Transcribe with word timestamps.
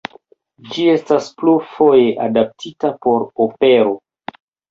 Ĝi 0.69 0.85
estas 0.93 1.27
plurfoje 1.41 2.07
adaptita 2.25 2.93
por 3.05 3.27
opero. 3.47 3.93